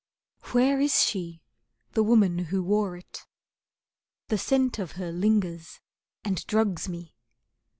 Where 0.51 0.79
is 0.81 1.03
she, 1.03 1.43
the 1.91 2.01
woman 2.01 2.39
who 2.45 2.63
wore 2.63 2.97
it? 2.97 3.27
The 4.29 4.37
scent 4.39 4.79
of 4.79 4.93
her 4.93 5.11
lingers 5.11 5.79
and 6.23 6.43
drugs 6.47 6.89
me! 6.89 7.13